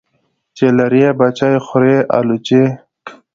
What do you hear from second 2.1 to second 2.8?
الوچی.